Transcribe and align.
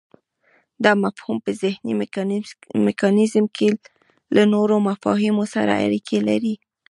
دا 0.83 0.91
مفهوم 1.03 1.37
په 1.45 1.51
ذهني 1.61 1.93
میکانیزم 2.87 3.45
کې 3.55 3.67
له 4.35 4.43
نورو 4.53 4.75
مفاهیمو 4.87 5.43
سره 5.53 5.71
اړیکی 5.85 6.17
لري 6.29 6.53